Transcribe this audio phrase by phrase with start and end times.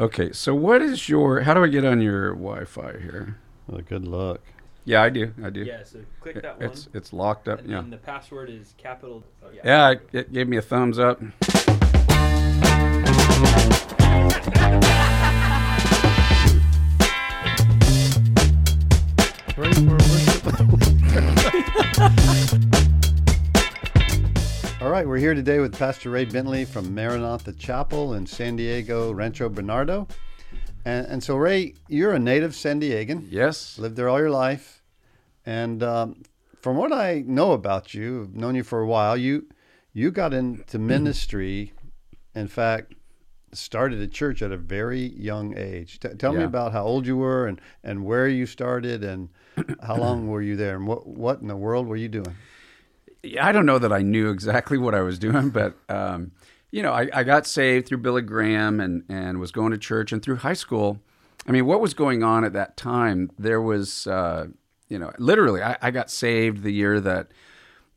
[0.00, 1.42] Okay, so what is your?
[1.42, 3.38] How do I get on your Wi-Fi here?
[3.68, 4.40] Well, good luck.
[4.84, 5.32] Yeah, I do.
[5.44, 5.60] I do.
[5.60, 6.70] Yeah, so click that one.
[6.70, 7.60] It's it's locked up.
[7.60, 7.80] and Yeah.
[7.82, 9.22] then the password is capital.
[9.44, 9.60] Oh, yeah.
[9.64, 11.20] Yeah, it- it gave me a thumbs up.
[25.02, 29.48] right, we're here today with Pastor Ray Bentley from Maranatha Chapel in San Diego, Rancho
[29.48, 30.06] Bernardo.
[30.84, 33.80] And, and so, Ray, you're a native San Diegan, Yes.
[33.80, 34.80] lived there all your life.
[35.44, 36.22] And um,
[36.60, 39.48] from what I know about you, I've known you for a while, you,
[39.92, 41.72] you got into ministry,
[42.36, 42.94] in fact,
[43.52, 45.98] started a church at a very young age.
[45.98, 49.30] T- tell me about how old you were and, and where you started and
[49.82, 52.36] how long were you there and what, what in the world were you doing?
[53.22, 56.32] Yeah, I don't know that I knew exactly what I was doing, but um,
[56.70, 60.12] you know, I, I got saved through Billy Graham and and was going to church
[60.12, 61.00] and through high school.
[61.46, 63.30] I mean, what was going on at that time?
[63.38, 64.46] There was, uh,
[64.88, 67.32] you know, literally, I, I got saved the year that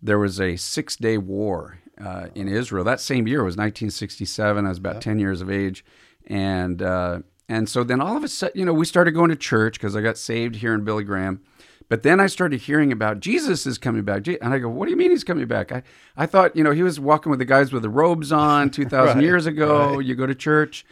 [0.01, 2.83] there was a six day war uh, in Israel.
[2.83, 4.65] That same year was 1967.
[4.65, 5.85] I was about 10 years of age.
[6.27, 9.35] And, uh, and so then all of a sudden, you know, we started going to
[9.35, 11.41] church because I got saved here in Billy Graham.
[11.87, 14.27] But then I started hearing about Jesus is coming back.
[14.27, 15.71] And I go, what do you mean he's coming back?
[15.71, 15.83] I,
[16.17, 19.15] I thought, you know, he was walking with the guys with the robes on 2,000
[19.17, 19.95] Right, years ago.
[19.97, 20.05] right.
[20.05, 20.85] You go to church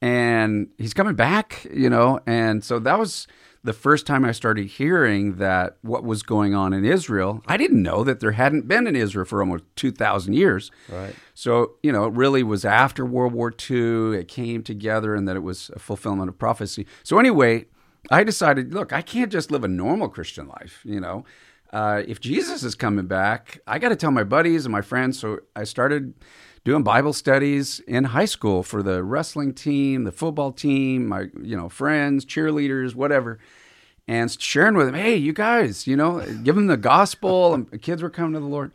[0.00, 2.20] and he's coming back, you know.
[2.26, 3.26] And so that was
[3.64, 7.40] the first time I started hearing that what was going on in Israel.
[7.46, 10.72] I didn't know that there hadn't been in Israel for almost 2,000 years.
[10.88, 11.14] Right.
[11.34, 15.36] So, you know, it really was after World War II, it came together and that
[15.36, 16.86] it was a fulfillment of prophecy.
[17.04, 17.66] So, anyway,
[18.10, 21.24] I decided, look, I can't just live a normal Christian life, you know.
[21.72, 25.18] Uh, if Jesus is coming back, I got to tell my buddies and my friends.
[25.18, 26.12] So I started
[26.64, 31.56] doing Bible studies in high school for the wrestling team, the football team, my you
[31.56, 33.38] know friends, cheerleaders, whatever,
[34.06, 37.54] and sharing with them, hey, you guys, you know, give them the gospel.
[37.54, 38.72] and kids were coming to the Lord,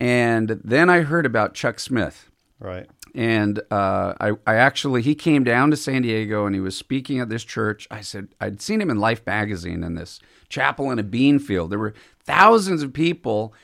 [0.00, 2.30] and then I heard about Chuck Smith
[2.64, 2.86] Right.
[3.14, 7.20] And uh, I, I actually he came down to San Diego and he was speaking
[7.20, 7.86] at this church.
[7.90, 11.70] I said I'd seen him in Life magazine in this chapel in a bean field.
[11.70, 11.94] There were
[12.24, 13.54] thousands of people.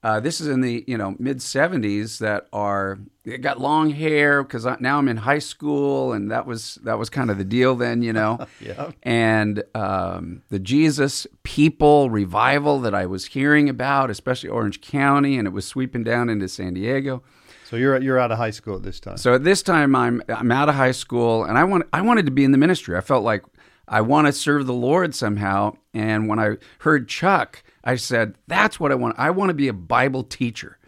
[0.00, 4.42] Uh, this is in the you know mid '70s that are they got long hair
[4.42, 7.74] because now I'm in high school and that was that was kind of the deal
[7.74, 8.46] then you know.
[8.60, 8.90] Yeah.
[9.02, 15.46] And um, the Jesus people revival that I was hearing about, especially Orange County, and
[15.46, 17.22] it was sweeping down into San Diego.
[17.68, 19.18] So you're you're out of high school at this time.
[19.18, 22.24] So at this time, I'm I'm out of high school, and I want I wanted
[22.24, 22.96] to be in the ministry.
[22.96, 23.44] I felt like
[23.86, 25.76] I want to serve the Lord somehow.
[25.92, 29.16] And when I heard Chuck, I said, "That's what I want.
[29.18, 30.78] I want to be a Bible teacher."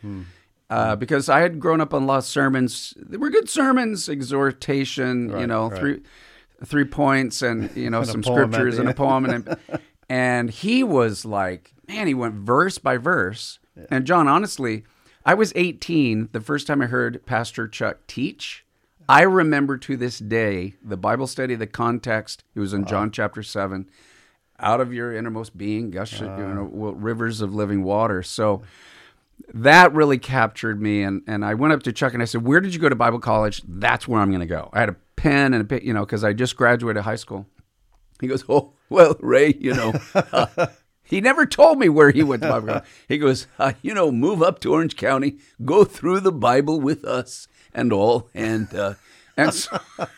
[0.71, 2.95] Uh, because I had grown up on of sermons.
[2.97, 5.79] They were good sermons, exhortation, you know, right.
[5.79, 6.01] three
[6.65, 9.57] three points and you know And some scriptures and a poem and
[10.09, 13.59] and he was like, man, he went verse by verse.
[13.91, 14.85] And John, honestly,
[15.25, 18.65] I was 18 the first time I heard Pastor Chuck teach.
[19.09, 22.45] I remember to this day the Bible study, the context.
[22.55, 23.91] It was in John chapter seven.
[24.59, 28.23] Out of your innermost being, gush you know, rivers of living water.
[28.23, 28.63] So
[29.55, 31.03] that really captured me.
[31.03, 32.95] And, and I went up to Chuck and I said, Where did you go to
[32.95, 33.63] Bible college?
[33.67, 34.71] That's where I'm going to go.
[34.73, 37.47] I had a pen and a pen, you know, because I just graduated high school.
[38.21, 40.67] He goes, Oh, well, Ray, you know, uh,
[41.11, 42.85] he never told me where he went to Bible college.
[43.09, 47.05] He goes, uh, You know, move up to Orange County, go through the Bible with
[47.05, 48.31] us and all.
[48.35, 48.95] And, uh,
[49.37, 49.79] and so.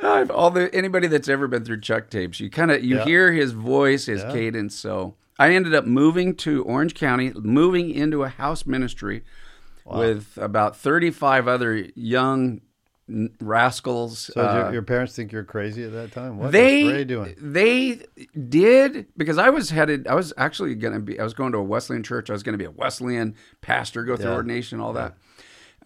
[0.00, 3.04] I've- all the anybody that's ever been through Chuck tapes, you kind of you Yeah.
[3.04, 4.32] hear his voice, his Yeah.
[4.32, 4.74] cadence.
[4.74, 9.24] So I ended up moving to Orange County, moving into a house ministry
[9.84, 12.60] with about thirty-five other young
[13.08, 14.30] n- rascals.
[14.34, 16.38] So uh, your, parents think you're crazy at that time?
[16.38, 17.34] What they Ray doing?
[17.38, 18.00] they
[18.48, 20.06] did because I was headed.
[20.06, 21.18] I was actually going to be.
[21.20, 22.30] I was going to a Wesleyan church.
[22.30, 24.36] I was going to be a Wesleyan pastor, go through Yeah.
[24.36, 25.14] ordination, all that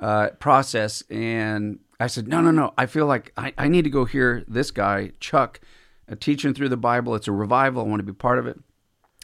[0.00, 1.02] uh, process.
[1.10, 2.72] And I said, no, no, no.
[2.78, 5.60] I feel like I, I need to go hear this guy Chuck
[6.10, 7.14] uh, teaching through the Bible.
[7.14, 7.84] It's a revival.
[7.84, 8.58] I want to be part of it.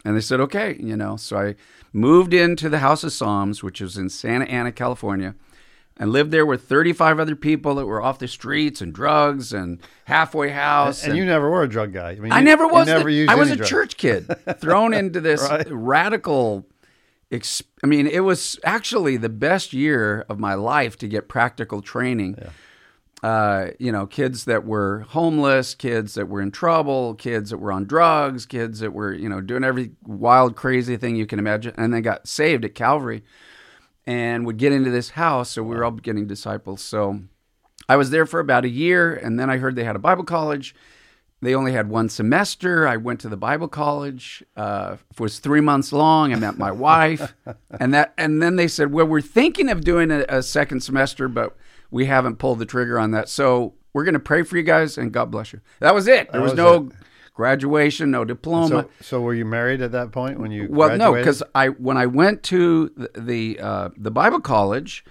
[0.04, 1.16] And they said, okay, you know.
[1.16, 1.54] So I
[1.92, 5.34] moved into the House of Psalms, which was in Santa Ana, California,
[5.96, 9.80] and lived there with 35 other people that were off the streets and drugs and
[10.06, 11.04] halfway house.
[11.04, 12.10] And you never were a drug guy.
[12.12, 12.86] I mean, I you- never was.
[12.86, 13.70] never the- I was a drugs.
[13.70, 14.26] church kid
[14.60, 15.66] thrown into this Right.
[15.70, 16.66] radical.
[17.30, 21.80] Ex- I mean, it was actually the best year of my life to get practical
[21.80, 22.38] training.
[23.22, 27.72] Uh, you know, kids that were homeless, kids that were in trouble, kids that were
[27.72, 31.72] on drugs, kids that were, you know, doing every wild, crazy thing you can imagine.
[31.78, 33.24] And they got saved at Calvary
[34.06, 35.50] and would get into this house.
[35.50, 36.82] So we were all getting disciples.
[36.82, 37.20] So
[37.88, 40.24] I was there for about a year, and then I heard they had a Bible
[40.24, 40.74] college.
[41.42, 42.88] They only had one semester.
[42.88, 44.42] I went to the Bible college.
[44.56, 46.32] Uh, it was three months long.
[46.32, 47.34] I met my wife,
[47.78, 51.28] and that, and then they said, "Well, we're thinking of doing a, a second semester,
[51.28, 51.54] but
[51.90, 53.28] we haven't pulled the trigger on that.
[53.28, 56.32] So we're going to pray for you guys, and God bless you." That was it.
[56.32, 56.90] There was, was no
[57.34, 58.68] graduation, no diploma.
[58.68, 60.68] So, so were you married at that point when you?
[60.70, 65.04] Well, no, because I when I went to the the, uh, the Bible college,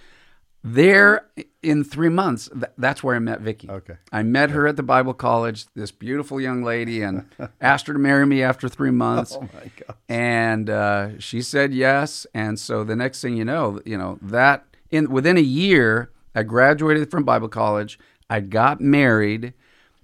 [0.63, 1.27] there
[1.61, 3.69] in three months, th- that's where I met Vicky.
[3.69, 3.95] Okay.
[4.11, 7.25] I met her at the Bible college, this beautiful young lady, and
[7.61, 9.37] asked her to marry me after three months.
[9.43, 9.97] Oh my God.
[10.07, 12.25] And uh, she said yes.
[12.33, 16.43] And so the next thing you know, you know that in within a year, I
[16.43, 17.99] graduated from Bible college.
[18.29, 19.53] I got married,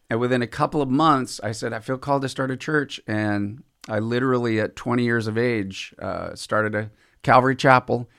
[0.09, 2.99] and within a couple of months, I said I feel called to start a church.
[3.07, 6.91] And I literally, at 20 years of age, uh, started a
[7.23, 8.09] Calvary Chapel.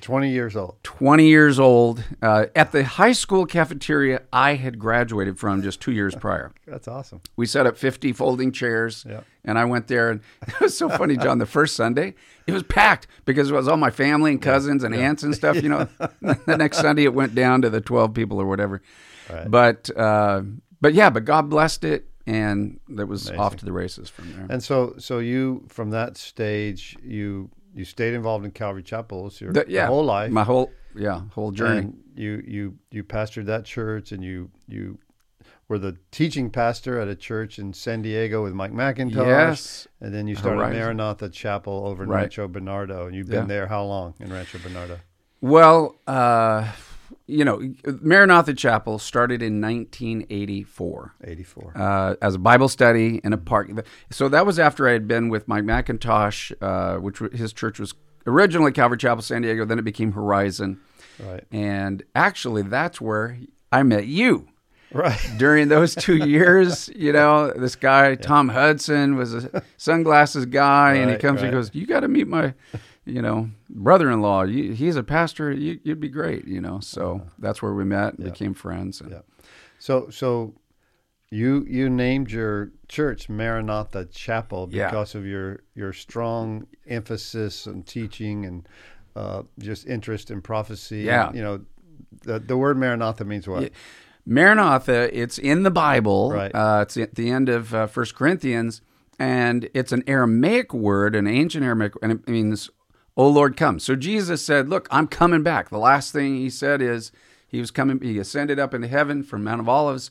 [0.00, 0.78] Twenty years old.
[0.82, 5.92] 20 years old uh, at the high school cafeteria I had graduated from just two
[5.92, 6.52] years prior.
[6.66, 7.20] That's awesome.
[7.36, 9.20] We set up 50 folding chairs, Yeah.
[9.44, 11.38] and I went there, and it was so funny, John.
[11.38, 12.14] The first Sunday,
[12.48, 15.62] it was packed because it was all my family and cousins and aunts and stuff.
[15.62, 15.88] You know,
[16.20, 18.82] the next Sunday it went down to the 12 people or whatever.
[19.30, 19.48] Right.
[19.48, 20.42] But uh,
[20.82, 24.46] but yeah, but God blessed it, and that was off to the races from there.
[24.50, 29.52] And so, so you from that stage, you you stayed involved in Calvary Chapels your
[29.54, 30.30] The- yeah, whole life.
[30.30, 31.78] my whole yeah whole journey.
[31.80, 34.98] And you you you pastored that church, and you you
[35.68, 39.14] were the teaching pastor at a church in San Diego with Mike MacIntosh.
[39.26, 39.88] Yes.
[40.02, 40.80] And then you started Horizon.
[40.80, 42.22] Maranatha Chapel over in Right.
[42.22, 43.54] Rancho Bernardo, and you've been Yeah.
[43.54, 44.98] there how long in Rancho Bernardo?
[45.40, 46.72] Well, uh,
[47.32, 47.60] you know,
[48.00, 51.72] Maranatha Chapel started in 1984 Eighty four.
[51.76, 53.70] uh, as a Bible study in a park.
[54.10, 57.94] So that was after I had been with Mike MacIntosh, uh, which his church was
[58.26, 59.64] originally Calvary Chapel, San Diego.
[59.64, 60.80] Then it became Horizon,
[61.18, 61.44] right.
[61.50, 63.38] and actually that's where
[63.70, 64.48] I met you.
[64.92, 65.18] Right.
[65.38, 71.08] During those two years, you know, this guy Tom Hudson was a sunglasses guy, and
[71.08, 72.52] he Right, comes and goes, "You got to meet my,
[73.04, 74.42] you know, brother-in-law.
[74.44, 75.50] You, he's a pastor.
[75.52, 79.00] You, you'd be great." You know, so that's where we met and became friends.
[79.00, 79.22] And, Uh-huh.
[79.26, 79.44] Yeah.
[79.78, 80.54] So so
[81.30, 84.90] you you named your church Maranatha Chapel Yeah.
[84.90, 88.68] because of your your strong emphasis on teaching and
[89.16, 91.00] uh, just interest in prophecy.
[91.02, 91.28] Yeah.
[91.28, 91.60] And, you know,
[92.24, 93.72] the the word Maranatha means what?
[94.24, 96.30] Maranatha, it's in the Bible.
[96.30, 96.54] Right.
[96.54, 98.80] Uh, it's at the end of uh, First Corinthians,
[99.18, 102.70] and it's an Aramaic word, an ancient Aramaic, and it means,
[103.16, 106.82] "O Lord, come." So Jesus said, "Look, I'm coming back." The last thing he said
[106.82, 107.12] is
[107.46, 108.00] he was coming.
[108.00, 110.10] He ascended up into heaven from Mount of Olives,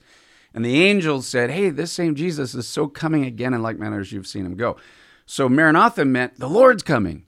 [0.54, 4.00] and the angels said, "Hey, this same Jesus is so coming again in like manner
[4.00, 4.78] as you've seen him go."
[5.26, 7.26] So Maranatha meant the Lord's coming.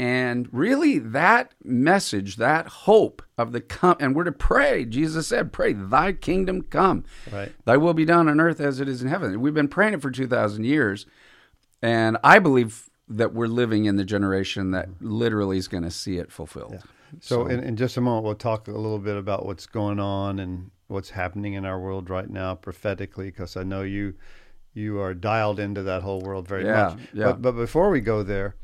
[0.00, 4.86] And really, that message, that hope of the come, and we're to pray.
[4.86, 7.04] Jesus said, Pray, thy kingdom come.
[7.30, 7.52] Right.
[7.66, 9.38] Thy will be done on earth as it is in heaven.
[9.42, 11.04] We've been praying it for 2,000 years.
[11.82, 15.10] And I believe that we're living in the generation that mm-hmm.
[15.10, 16.82] literally is going to see it fulfilled.
[17.20, 20.38] So, in, in just a moment, we'll talk a little bit about what's going on
[20.38, 24.14] and what's happening in our world right now prophetically, because I know you
[24.72, 26.98] you are dialed into that whole world very Yeah, much.
[27.12, 27.24] yeah.
[27.26, 28.54] But, but before we go there,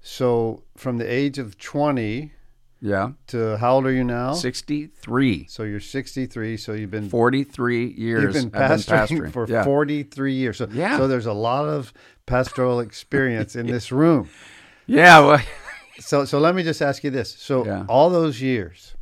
[0.00, 2.32] so from the age of 20
[2.80, 3.12] Yeah.
[3.28, 4.32] to how old are you now?
[4.32, 6.56] 63, So you're 63.
[6.56, 8.34] So you've been 43 years.
[8.34, 9.62] you've been I've pastoring, for Yeah.
[9.62, 10.56] 43 years.
[10.56, 10.96] So Yeah.
[10.96, 11.92] so there's a lot of
[12.32, 14.28] pastoral experience in this room.
[14.86, 15.20] Yeah.
[15.20, 15.40] Well,
[16.00, 17.30] So so let me just ask you this.
[17.34, 17.84] So Yeah.
[17.88, 18.94] all those years,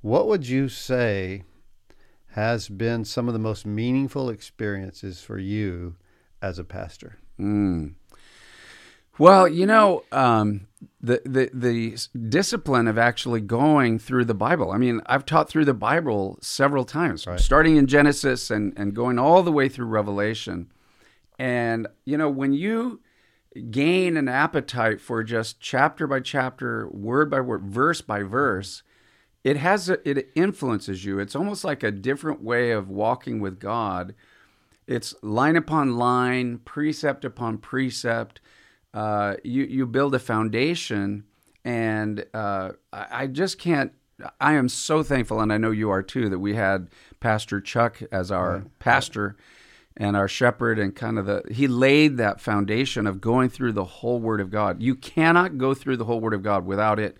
[0.00, 1.42] what would you say
[2.32, 5.96] has been some of the most meaningful experiences for you
[6.40, 7.18] as a pastor?
[9.18, 10.68] Well, you know, um,
[11.00, 11.96] the, the the
[12.28, 14.70] discipline of actually going through the Bible.
[14.70, 19.18] I mean, I've taught through the Bible several times, starting in Genesis and and going
[19.18, 20.70] all the way through Revelation.
[21.38, 23.00] And you know, when you
[23.70, 28.82] gain an appetite for just chapter by chapter, word by word, verse by verse,
[29.44, 31.18] it has a, it influences you.
[31.18, 34.14] It's almost like a different way of walking with God.
[34.86, 38.40] It's line upon line, precept upon precept.
[38.92, 41.24] Uh, you you build a foundation,
[41.64, 43.92] and uh, I, I just can't.
[44.40, 46.88] I am so thankful, and I know you are too, that we had
[47.20, 49.36] Pastor Chuck as our pastor
[49.98, 53.84] and our shepherd, and kind of the he laid that foundation of going through the
[53.84, 54.80] whole Word of God.
[54.80, 57.18] You cannot go through the whole Word of God without it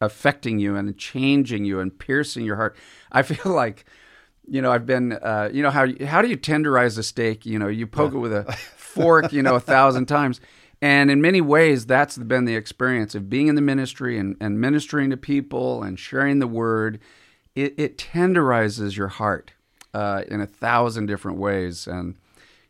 [0.00, 2.76] affecting you and changing you and piercing your heart.
[3.10, 3.84] I feel like,
[4.46, 7.44] you know, I've been, uh, you know, how how do you tenderize a steak?
[7.44, 8.44] You know, you poke it with a
[8.76, 10.40] fork, you know, a thousand times.
[10.80, 14.60] And in many ways, that's been the experience of being in the ministry and, and
[14.60, 16.98] ministering to people and sharing the word.
[17.54, 19.52] it, it tenderizes your heart
[19.94, 21.86] uh, in a thousand different ways.
[21.86, 22.16] And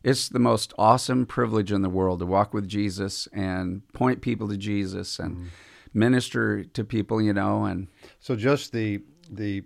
[0.03, 4.49] it's the most awesome privilege in the world to walk with Jesus and point people
[4.49, 5.51] to Jesus and
[5.95, 7.65] minister to people, you know.
[7.65, 7.89] And
[8.21, 9.63] So just the the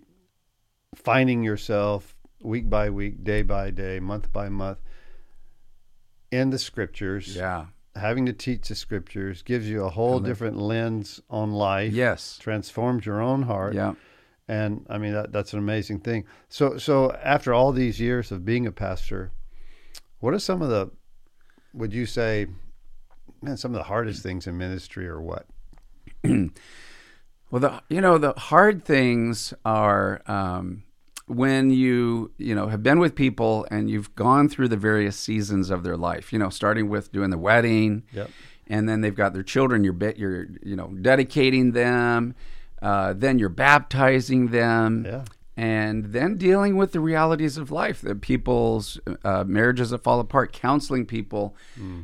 [0.95, 4.79] finding yourself week by week, day by day, month by month
[6.31, 11.21] in the scriptures, yeah, having to teach the scriptures gives you a whole different lens
[11.31, 11.93] on life.
[11.93, 13.75] yes, Transforms your own heart.
[13.75, 13.95] yeah.
[14.49, 16.25] And I mean that that's an amazing thing.
[16.49, 19.33] So so after all these years of being a pastor,
[20.21, 20.91] what are some of the
[21.75, 22.47] would you say
[23.43, 25.47] man some of the hardest things in ministry or what?
[27.51, 30.83] Well, the you know the hard things are um,
[31.27, 35.71] when you you know have been with people and you've gone through the various seasons
[35.71, 36.33] of their life.
[36.33, 38.31] You know, starting with doing the wedding, Yep.
[38.67, 39.85] and then they've got their children.
[39.85, 42.35] You're bit you're you know dedicating them,
[42.83, 45.05] uh, then you're baptizing them.
[45.07, 45.25] Yeah.
[45.59, 50.53] And then dealing with the realities of life, that people's uh, marriages that fall apart,
[50.53, 51.57] counseling people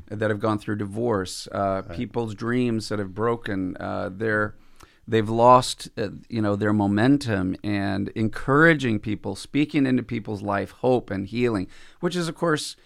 [0.09, 4.55] that have gone through divorce, uh, people's dreams that have broken, uh, their
[5.07, 11.11] they've lost uh, you know their momentum and encouraging people speaking into people's life hope
[11.11, 11.67] and healing
[12.01, 12.77] which is of course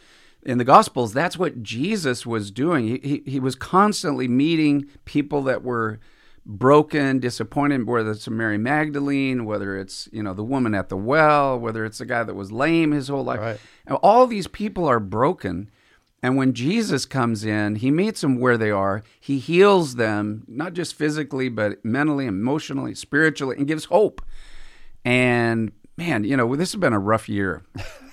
[0.43, 5.43] in the gospels that's what jesus was doing he, he, he was constantly meeting people
[5.43, 5.99] that were
[6.49, 11.59] broken disappointed whether it's mary magdalene whether it's you know the woman at the well
[11.59, 13.59] whether it's the guy that was lame his whole life Right.
[13.85, 15.69] and all these people are broken
[16.23, 19.05] and when Jesus comes in, he meets them where they are.
[19.21, 24.23] He heals them, not just physically, but mentally, emotionally, spiritually, and gives hope.
[25.05, 27.63] And man, you know, this has been a rough year.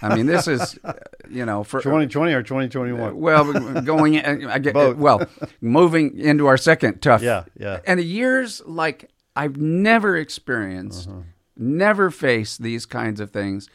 [0.02, 0.94] I mean, this is, uh,
[1.30, 3.16] you know, for 2020 or 2021?
[3.18, 4.98] well, going, in- I get Both.
[4.98, 5.26] well,
[5.62, 7.22] moving into our second tough.
[7.22, 7.80] Yeah, yeah.
[7.86, 11.20] And a years like I've never experienced, Uh-huh.
[11.58, 13.70] never faced these kinds of things.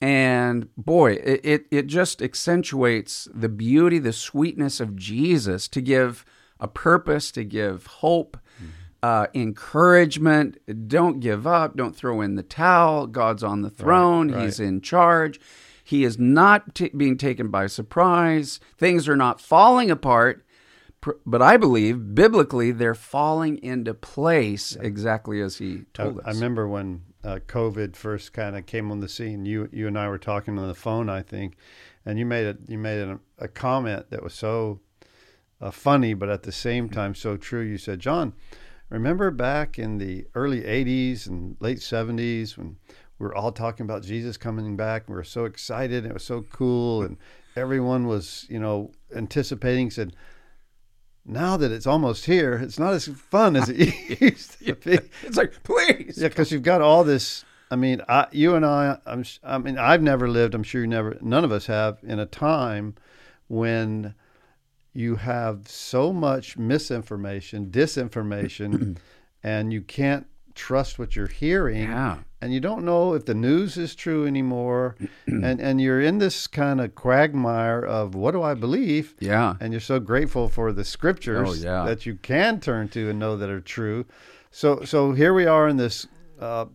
[0.00, 6.24] And boy, it, it, it just accentuates the beauty, the sweetness of Jesus to give
[6.58, 8.36] a purpose, to give hope,
[9.02, 10.58] uh, encouragement.
[10.88, 11.76] Don't give up.
[11.76, 13.06] Don't throw in the towel.
[13.06, 14.30] God's on the throne.
[14.32, 14.44] right.
[14.44, 15.40] He's in charge.
[15.84, 18.60] He is not t- being taken by surprise.
[18.78, 20.44] Things are not falling apart.
[21.00, 26.24] Pr- But I believe biblically they're falling into place exactly as he I, told us.
[26.26, 29.44] I remember when uh, COVID first kind of came on the scene.
[29.44, 31.56] You you and I were talking on the phone, I think,
[32.06, 34.78] and you made a you made a, a comment that was so
[35.60, 37.60] uh, funny, but at the same time so true.
[37.62, 38.32] You said, "John,
[38.94, 42.76] remember back in the early '80s and late '70s when
[43.18, 46.14] we were all talking about Jesus coming back, and we were so excited, and it
[46.14, 47.16] was so cool, and
[47.56, 50.14] everyone was you know anticipating." Said.
[51.24, 53.76] Now that it's almost here, it's not as fun as it
[54.20, 54.98] used to be.
[55.22, 56.18] it's like, please.
[56.20, 57.44] Yeah, because you've got all this.
[57.70, 58.98] I mean, I, you and I.
[59.06, 59.24] I'm.
[59.44, 60.52] I mean, I've never lived.
[60.52, 61.16] I'm sure you never.
[61.20, 62.96] None of us have in a time
[63.46, 64.16] when
[64.94, 68.96] you have so much misinformation, disinformation,
[69.42, 72.18] and you can't trust what you're hearing, Yeah.
[72.42, 74.96] and you don't know if the news is true anymore,
[75.26, 79.14] and and you're in this kind of quagmire of what do I believe?
[79.18, 79.54] Yeah.
[79.60, 81.84] and you're so grateful for the scriptures Oh, yeah.
[81.86, 84.04] that you can turn to and know that are true.
[84.50, 86.06] So, so here we are in this.
[86.38, 86.66] Uh,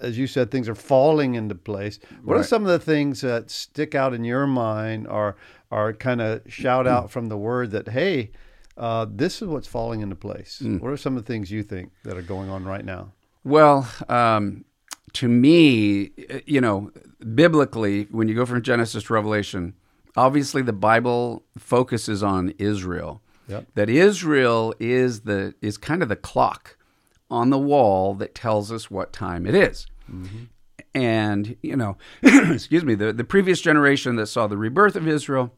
[0.00, 1.98] as you said, things are falling into place.
[2.22, 5.36] What are some of the things that stick out in your mind, or
[5.70, 8.30] or kind of shout out from the word that hey,
[8.76, 10.60] uh, this is what's falling into place?
[10.62, 10.80] Mm.
[10.80, 13.12] What are some of the things you think that are going on right now?
[13.44, 14.64] Well, um,
[15.14, 16.10] to me,
[16.46, 16.90] you know,
[17.34, 19.74] biblically, when you go from Genesis to Revelation,
[20.16, 23.22] obviously the Bible focuses on Israel.
[23.48, 23.66] Yep.
[23.76, 26.75] That Israel is the is kind of the clock
[27.30, 29.86] on the wall that tells us what time it is.
[30.94, 35.52] And you know, excuse me, the the previous generation that saw the rebirth of Israel,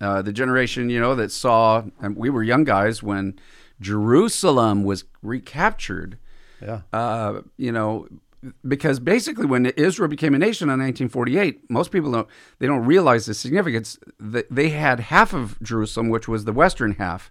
[0.00, 3.38] uh, the generation you know that saw, and we were young guys when
[3.80, 6.18] Jerusalem was recaptured
[6.62, 8.06] Yeah, uh, you know,
[8.66, 12.28] because basically when Israel became a nation in 1948, most people don't
[12.58, 13.98] they don't realize the significance.
[14.18, 17.30] that They had half of Jerusalem, which was the western half,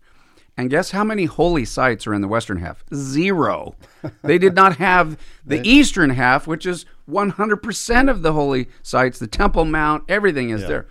[0.60, 2.84] and guess how many holy sites are in the western half?
[2.94, 3.78] Zero.
[4.24, 9.28] they did not have the eastern half, which is 100% of the holy sites, the
[9.28, 10.86] Temple Mount, everything is there.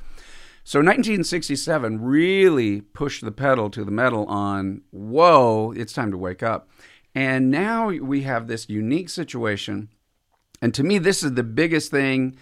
[0.65, 6.43] So 1967 really pushed the pedal to the metal on, whoa, it's time to wake
[6.43, 6.71] up.
[7.15, 9.91] And now we have this unique situation.
[10.63, 12.39] And to me, this is the biggest thing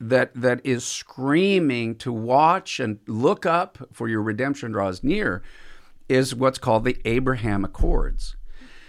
[0.00, 5.40] that that is screaming to watch and look up for your redemption draws near
[6.12, 8.36] is what's called the Abraham Accords.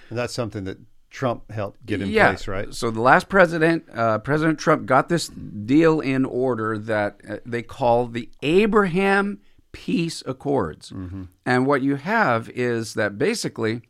[0.09, 0.77] and that's something that
[1.09, 2.29] Trump helped get in yeah.
[2.29, 2.73] place, right?
[2.73, 7.61] So the last president, uh, President Trump, got this deal in order that uh, they
[7.61, 9.39] call the Abraham
[9.71, 10.89] Peace Accords.
[10.89, 11.23] Mm-hmm.
[11.45, 13.81] And what you have is that basically,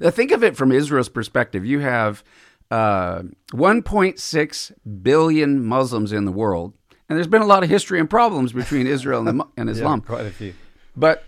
[0.00, 1.64] think of it from Israel's perspective.
[1.64, 2.22] You have
[2.70, 3.22] uh,
[3.52, 4.72] 1.6
[5.02, 6.74] billion Muslims in the world,
[7.08, 9.74] and there's been a lot of history and problems between Israel and, the, and Yeah,
[9.74, 10.02] Islam.
[10.02, 10.52] quite a few.
[10.94, 11.24] But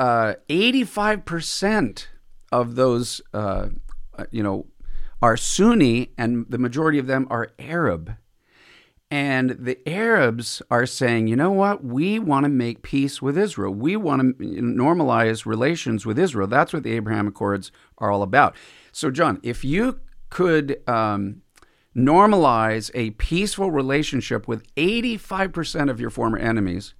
[0.00, 2.06] uh, 85%
[2.50, 3.68] of those, uh,
[4.30, 4.66] you know,
[5.20, 8.16] are Sunni, and the majority of them are Arab.
[9.10, 11.84] And the Arabs are saying, you know what?
[11.84, 13.74] We want to make peace with Israel.
[13.74, 16.46] We want to normalize relations with Israel.
[16.46, 18.56] That's what the Abraham Accords are all about.
[18.92, 21.42] So, John, if you could um,
[21.94, 26.94] normalize a peaceful relationship with 85% of your former enemies,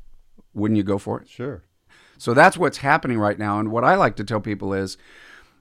[0.52, 1.28] wouldn't you go for it?
[1.30, 1.62] Sure.
[2.20, 3.58] So that's what's happening right now.
[3.58, 4.98] And what I like to tell people is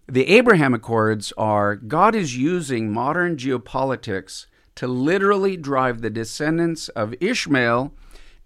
[0.07, 7.15] the Abraham Accords are God is using modern geopolitics to literally drive the descendants of
[7.21, 7.93] Ishmael,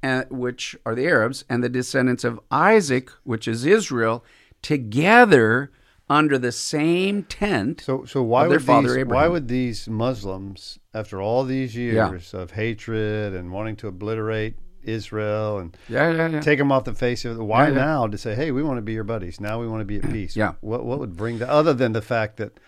[0.03, 4.23] uh, which are the Arabs, and the descendants of Isaac, which is Israel,
[4.61, 5.71] together
[6.07, 7.81] under the same tent.
[7.81, 13.33] So, so why would these, why would these Muslims, after all these years of hatred
[13.33, 16.41] and wanting to obliterate Israel and yeah, yeah, yeah.
[16.41, 17.85] take them off the face of the, why Yeah, yeah.
[17.85, 19.39] now to say, hey, we want to be your buddies.
[19.39, 20.35] Now we want to be at peace.
[20.35, 20.53] Yeah.
[20.61, 22.59] What what would bring that other than the fact that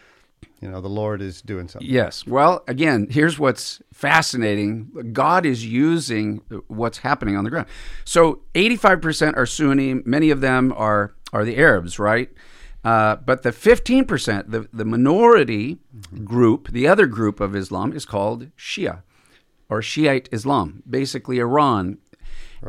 [0.61, 1.89] you know the Lord is doing something?
[1.89, 2.25] Yes.
[2.25, 5.11] Well, again, here's what's fascinating.
[5.13, 7.67] God is using what's happening on the ground.
[8.03, 9.95] So 85% are Sunni.
[10.05, 12.29] Many of them are, are the Arabs, right?
[12.83, 15.79] Uh, but the 15%, the, the minority
[16.23, 19.01] group, the other group of Islam is called Shia
[19.69, 21.97] or Shiite Islam, basically Iran.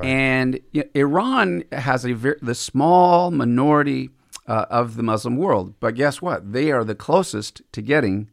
[0.02, 4.11] And you know, Iran has a the small minority
[4.47, 6.52] uh, of the Muslim world, but guess what?
[6.52, 8.31] They are the closest to getting,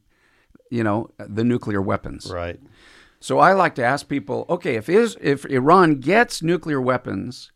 [0.70, 2.32] you know, the nuclear weapons.
[2.32, 2.60] Right.
[3.20, 7.52] So I like to ask people, okay, if is if Iran gets nuclear weapons,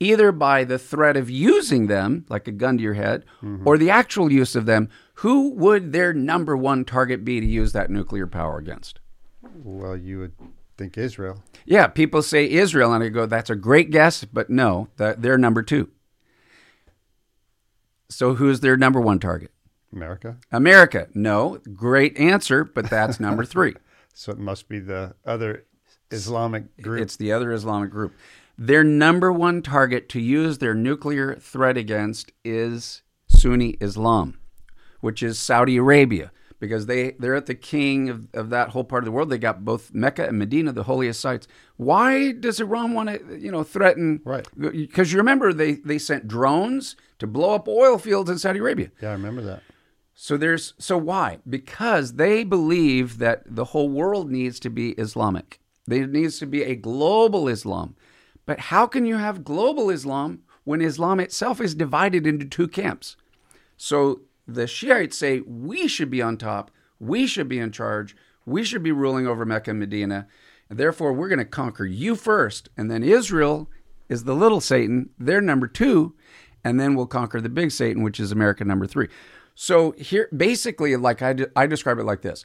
[0.00, 3.24] either by the threat of using them, like a gun to your head,
[3.64, 7.72] or the actual use of them, who would their number one target be to use
[7.72, 9.00] that nuclear power against?
[9.64, 10.32] Well, you would
[10.78, 11.42] think Israel.
[11.66, 15.62] Yeah, people say Israel, and I go, that's a great guess, but no, they're number
[15.62, 15.90] two.
[18.08, 19.50] So who's their number one target?
[19.92, 20.38] America.
[20.50, 21.08] America.
[21.14, 23.74] No, great answer, but that's number three.
[24.14, 25.64] So it must be the other
[26.10, 27.02] Islamic group.
[27.02, 28.14] It's the other Islamic group.
[28.56, 34.38] Their number one target to use their nuclear threat against is Sunni Islam,
[35.00, 39.02] which is Saudi Arabia, because they, they're at the king of, of that whole part
[39.02, 39.30] of the world.
[39.30, 41.46] They got both Mecca and Medina, the holiest sites.
[41.76, 44.20] Why does Iran want to, you know, threaten?
[44.24, 44.46] Right.
[44.58, 48.90] Because you remember they, they sent drones to blow up oil fields in Saudi Arabia.
[49.00, 49.62] yeah, I remember that.
[50.20, 51.38] So there's so why?
[51.48, 55.60] Because they believe that the whole world needs to be Islamic.
[55.86, 57.94] There needs to be a global Islam.
[58.44, 63.16] But how can you have global Islam when Islam itself is divided into two camps?
[63.76, 68.64] So the Shiites say we should be on top, we should be in charge, we
[68.64, 70.26] should be ruling over Mecca and Medina.
[70.70, 72.70] And therefore, we're going to conquer you first.
[72.76, 73.70] And then Israel
[74.08, 76.14] is the little Satan, they're number two.
[76.64, 79.08] And then we'll conquer the big Satan, which is America number three.
[79.54, 82.44] So here, basically, like I, de- I describe it like this.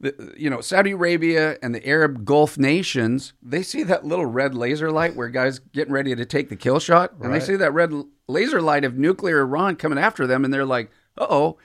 [0.00, 4.54] The, you know, Saudi Arabia and the Arab Gulf nations, they see that little red
[4.54, 7.72] laser light where guys getting ready to take the kill shot, and they see that
[7.72, 7.92] red
[8.28, 11.58] laser light of nuclear Iran coming after them, and they're like, "Uh oh."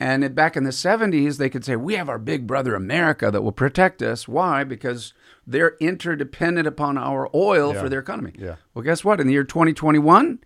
[0.00, 3.42] And back in the 70s, they could say, We have our big brother America that
[3.42, 4.26] will protect us.
[4.26, 4.64] Why?
[4.64, 5.14] Because
[5.46, 7.80] they're interdependent upon our oil Yeah.
[7.80, 8.32] for their economy.
[8.36, 8.56] Yeah.
[8.74, 9.20] Well, guess what?
[9.20, 10.40] In the year 2021,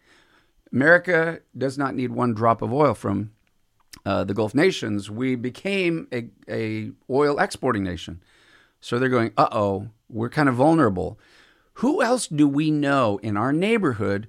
[0.73, 3.31] America does not need one drop of oil from
[4.05, 5.11] uh, the Gulf nations.
[5.11, 8.23] We became a, a oil exporting nation.
[8.81, 11.19] So they're going, uh oh, we're kind of vulnerable.
[11.81, 14.29] Who else do we know in our neighborhood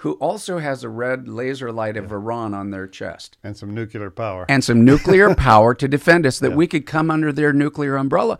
[0.00, 3.38] who also has a red laser light of Iran on their chest?
[3.42, 4.46] And some nuclear power.
[4.48, 8.38] and some nuclear power to defend us that we could come under their nuclear umbrella.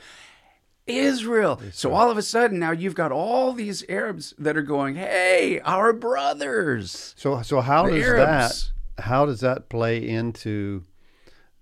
[0.86, 1.60] Israel.
[1.72, 5.60] So all of a sudden now you've got all these Arabs that are going, "Hey,
[5.64, 8.72] our brothers." So, so how does Arabs.
[8.96, 10.84] that how does that play into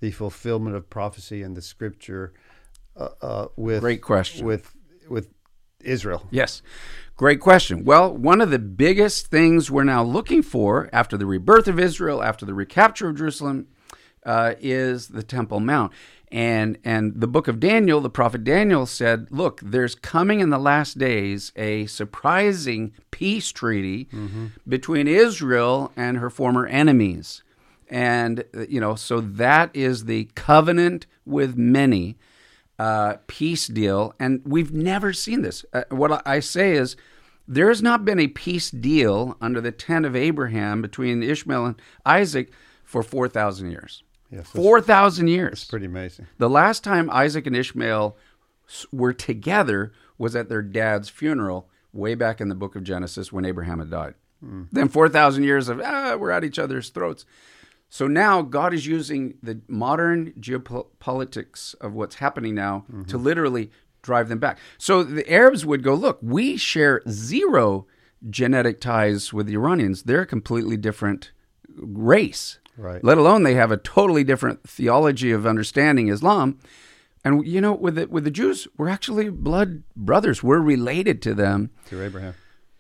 [0.01, 2.35] the fulfillment of prophecy and the scripture
[2.97, 4.45] uh, uh, with Great question.
[4.47, 4.75] with
[5.09, 5.33] with
[5.81, 6.27] Israel?
[6.31, 6.61] Yes.
[7.17, 7.85] Great question.
[7.85, 12.21] Well, one of the biggest things we're now looking for after the rebirth of Israel,
[12.21, 13.69] after the recapture of Jerusalem,
[14.27, 15.93] uh, is the Temple Mount.
[16.33, 20.59] And and the book of Daniel, the prophet Daniel said, "Look, there's coming in the
[20.59, 24.09] last days a surprising peace treaty
[24.67, 27.45] between Israel and her former enemies."
[27.89, 32.17] And, uh, you know, so that is the covenant with many
[32.79, 34.15] uh, peace deal.
[34.19, 35.65] And we've never seen this.
[35.73, 36.97] Uh, what I say is,
[37.47, 41.83] there has not been a peace deal under the tent of Abraham between Ishmael and
[42.07, 42.53] Isaac
[42.85, 44.03] for 4,000 years.
[44.31, 45.53] Yes, 4,000 years.
[45.53, 46.27] It's pretty amazing.
[46.39, 48.17] The last time Isaac and Ishmael
[48.93, 53.45] were together was at their dad's funeral way back in the book of Genesis when
[53.45, 54.15] Abraham had died.
[54.73, 57.25] Then 4,000 years of, ah, we're at each other's throats.
[57.95, 63.05] So now God is using the modern geopolitics of what's happening now mm-hmm.
[63.05, 63.71] to literally
[64.03, 64.59] drive them back.
[64.79, 67.87] So the Arabs would go, look, we share zero
[68.29, 70.03] genetic ties with the Iranians.
[70.03, 71.31] They're a completely different
[71.77, 72.59] race.
[72.77, 73.05] Right.
[73.05, 76.59] Let alone they have a totally different theology of understanding Islam.
[77.25, 80.43] And you know, with the, with the Jews, we're actually blood brothers.
[80.43, 81.71] We're related to them.
[81.91, 82.35] To Abraham.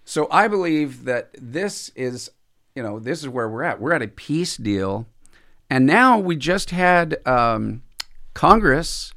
[0.04, 2.32] So I believe that this is,
[2.74, 3.80] you know, this is where we're at.
[3.80, 5.06] We're at a peace deal,
[5.70, 7.82] and now we just had um,
[8.34, 9.12] Congress,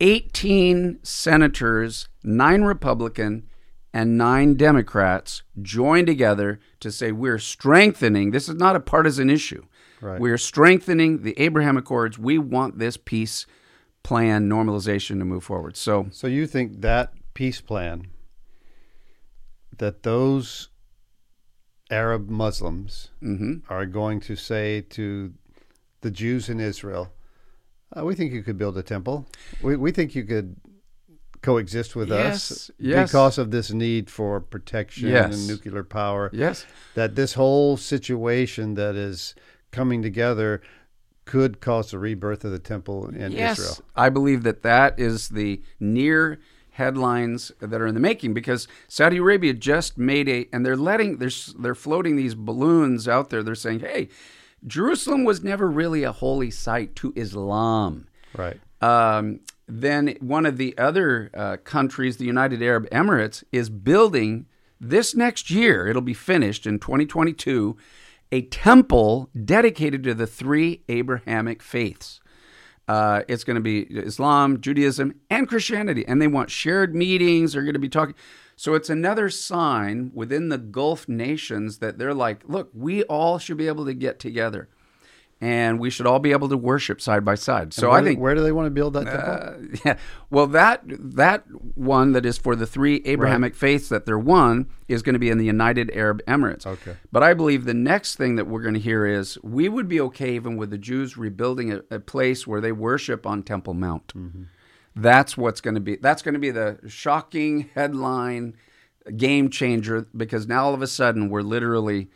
[0.00, 3.48] eighteen senators, nine Republican,
[3.92, 8.30] and nine Democrats join together to say we're strengthening.
[8.30, 9.64] This is not a partisan issue.
[10.00, 10.20] Right.
[10.20, 12.18] We're strengthening the Abraham Accords.
[12.18, 13.46] We want this peace
[14.02, 15.76] plan normalization to move forward.
[15.76, 18.08] So So you think that peace plan
[19.78, 20.68] that those
[21.90, 23.62] Arab Muslims mhm.
[23.68, 25.32] are going to say to
[26.00, 27.12] the Jews in Israel,
[27.96, 29.26] uh, we think you could build a temple.
[29.62, 30.56] We, we think you could
[31.42, 33.08] coexist with Yes, us yes.
[33.08, 35.32] because of this need for protection Yes.
[35.34, 36.30] and nuclear power.
[36.32, 39.34] yes, That this whole situation that is
[39.70, 40.60] coming together
[41.24, 43.78] could cause the rebirth of the temple in yes, Israel.
[43.94, 46.38] I believe that that is the near
[46.76, 51.18] headlines that are in the making because Saudi Arabia just made a, and they're letting,
[51.18, 53.42] they're, they're floating these balloons out there.
[53.42, 54.08] They're saying, hey,
[54.66, 58.08] Jerusalem was never really a holy site to Islam.
[58.36, 58.60] Right.
[58.82, 64.46] Um, then one of the other uh, countries, the United Arab Emirates, is building
[64.80, 65.86] this next year.
[65.86, 67.76] It'll be finished in 2022.
[68.32, 72.20] A temple dedicated to the three Abrahamic faiths.
[72.88, 77.52] Uh, it's going to be Islam, Judaism, and Christianity, and they want shared meetings.
[77.52, 78.14] They're going to be talking.
[78.54, 83.56] So it's another sign within the Gulf nations that they're like, look, we all should
[83.56, 84.68] be able to get together,
[85.40, 87.74] and we should all be able to worship side by side.
[87.74, 89.68] So where I think where do they want to build that temple?
[89.74, 89.98] uh, yeah.
[90.30, 91.44] Well, that that
[91.74, 95.28] one that is for the three Abrahamic faiths that they're one is going to be
[95.28, 96.66] in the United Arab Emirates.
[96.66, 96.96] Okay.
[97.12, 100.00] But I believe the next thing that we're going to hear is we would be
[100.02, 104.12] okay even with the Jews rebuilding a, a place where they worship on Temple Mount.
[104.94, 105.96] That's what's going to be.
[105.96, 108.54] That's going to be the shocking headline,
[109.18, 112.08] game changer because now all of a sudden we're literally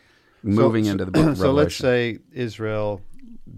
[0.43, 2.99] moving So- into the book of so let's say Israel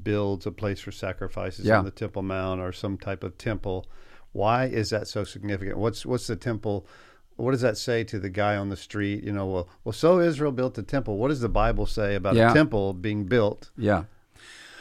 [0.03, 1.79] builds a place for sacrifices Yeah.
[1.79, 3.85] on the Temple Mount or some type of temple.
[4.31, 5.77] Why is that so significant?
[5.77, 6.87] What's what's the temple?
[7.35, 9.23] What does that say to the guy on the street?
[9.23, 11.17] You know, well, well, so Israel built the temple.
[11.17, 12.51] What does the Bible say about Yeah.
[12.51, 14.03] a temple being built yeah.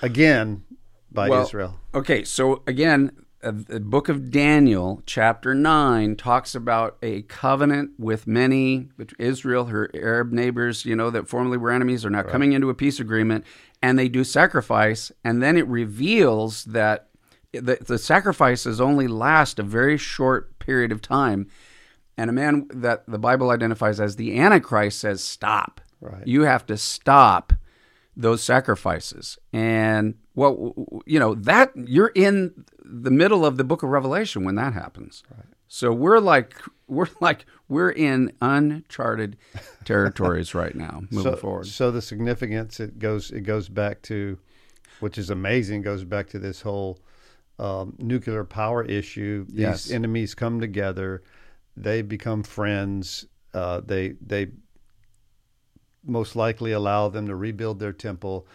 [0.02, 0.62] again
[1.10, 1.80] by Well, Israel?
[1.94, 8.26] Okay, so again, uh, the book of Daniel, chapter 9, talks about a covenant with
[8.26, 12.52] many, with Israel, her Arab neighbors, you know, that formerly were enemies, are now coming
[12.52, 13.44] into a peace agreement,
[13.82, 15.12] and they do sacrifice.
[15.24, 17.08] And then it reveals that
[17.52, 21.48] the, the sacrifices only last a very short period of time.
[22.16, 25.80] And a man that the Bible identifies as the Antichrist says, Stop.
[26.00, 26.26] Right.
[26.26, 27.52] You have to stop
[28.16, 29.38] those sacrifices.
[29.52, 30.74] And well,
[31.06, 35.22] you know that you're in the middle of the book of Revelation when that happens.
[35.30, 35.46] Right.
[35.68, 36.54] So we're like
[36.92, 39.36] we're like we're in uncharted
[39.84, 41.66] territories right now, moving so, forward.
[41.66, 44.38] So the significance it goes it goes back to,
[45.00, 47.00] which is amazing, goes back to this whole
[47.58, 49.44] um, nuclear power issue.
[49.46, 49.90] These Yes.
[49.90, 51.22] enemies come together,
[51.76, 53.26] they become friends.
[53.54, 54.48] Uh, they they
[56.04, 58.46] most likely allow them to rebuild their temple,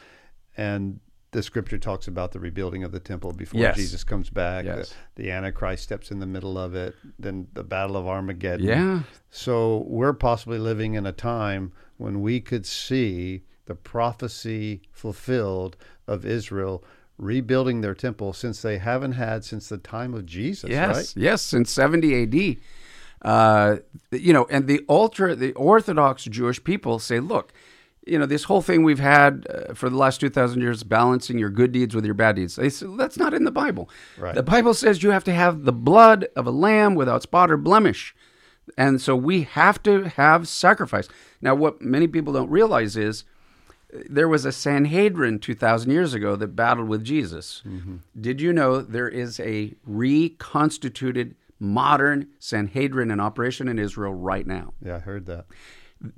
[0.57, 0.99] and
[1.31, 3.75] the scripture talks about the rebuilding of the temple before Yes.
[3.75, 4.65] Jesus comes back.
[4.65, 4.93] Yes.
[5.15, 6.95] The, the Antichrist steps in the middle of it.
[7.19, 8.65] Then the Battle of Armageddon.
[8.65, 15.75] Yeah, So we're possibly living in a time when we could see the prophecy fulfilled
[16.07, 16.83] of Israel
[17.17, 21.13] rebuilding their temple since they haven't had since the time of Jesus, yes, right?
[21.15, 21.41] yes.
[21.41, 22.59] Since 70 A.D.,
[23.23, 23.77] uh,
[24.11, 27.51] you know, and the ultra, the Orthodox Jewish people say, look,
[28.07, 31.49] you know, this whole thing we've had uh, for the last 2,000 years, balancing your
[31.49, 32.55] good deeds with your bad deeds.
[32.55, 33.89] They say, that's not in the Bible.
[34.17, 34.35] Right.
[34.35, 37.57] The Bible says you have to have the blood of a lamb without spot or
[37.57, 38.15] blemish.
[38.77, 41.07] And so we have to have sacrifice.
[41.41, 43.23] Now, what many people don't realize is
[43.91, 47.63] there was a Sanhedrin 2,000 years ago that battled with Jesus.
[48.19, 54.73] Did you know there is a reconstituted modern Sanhedrin in operation in Israel right now?
[54.83, 55.45] Yeah, I heard that.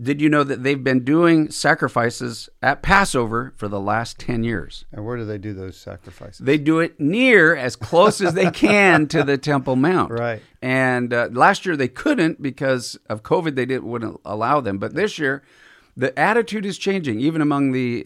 [0.02, 4.84] Did you know that they've been doing sacrifices at Passover for the last 10 years?
[4.92, 6.40] And where do they do those sacrifices?
[6.46, 10.12] They do it near as close as they can to the Temple Mount.
[10.20, 10.42] Right.
[10.62, 13.56] And uh, last year they couldn't because of COVID.
[13.56, 14.78] They didn't wouldn't allow them.
[14.80, 15.44] But this year,
[15.96, 18.04] the attitude is changing, even among the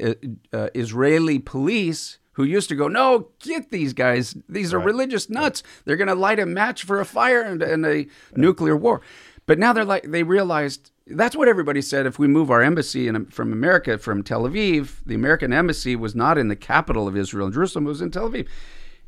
[0.54, 2.20] uh, uh, Israeli police.
[2.34, 4.36] Who used to go, no, get these guys.
[4.50, 4.88] These are Right.
[4.88, 5.62] religious nuts.
[5.86, 9.02] They're going to light a match for a fire and, and a nuclear war.
[9.46, 12.06] But now they're like, they realized that's what everybody said.
[12.06, 16.16] If we move our embassy in, from America, from Tel Aviv, the American embassy was
[16.16, 18.48] not in the capital of Israel, Jerusalem, it was in Tel Aviv.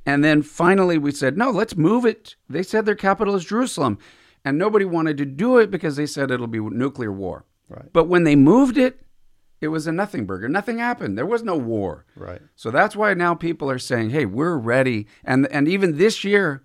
[0.06, 2.36] And then finally we said, no, let's move it.
[2.50, 3.98] They said their capital is Jerusalem.
[4.44, 7.46] And nobody wanted to do it because they said it'll be nuclear war.
[7.68, 7.92] Right.
[7.92, 9.02] But when they moved it,
[9.62, 10.48] it was a nothing burger.
[10.48, 11.18] Nothing happened.
[11.18, 12.06] There was no war.
[12.16, 12.42] Right.
[12.56, 16.62] So that's why now people are saying, "Hey, we're ready." And and even this year,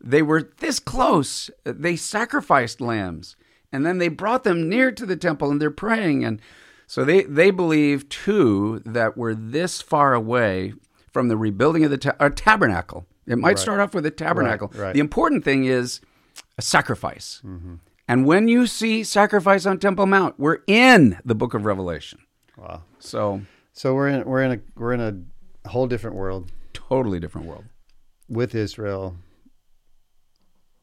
[0.00, 1.50] they were this close.
[1.64, 3.36] They sacrificed lambs,
[3.72, 6.24] and then they brought them near to the temple, and they're praying.
[6.24, 6.40] And
[6.86, 10.74] so they they believe too that we're this far away
[11.12, 13.06] from the rebuilding of the ta- uh, tabernacle.
[13.26, 14.68] It might start off with a tabernacle.
[14.74, 14.78] right.
[14.78, 14.92] Mm-hmm.
[14.94, 16.00] The important thing is
[16.58, 17.40] a sacrifice.
[18.08, 22.18] And when you see sacrifice on Temple Mount, we're in the book of Revelation.
[22.56, 22.82] Wow.
[22.98, 27.46] So So we're in we're in a we're in a whole different world totally different
[27.46, 27.64] world.
[28.28, 29.16] with Israel,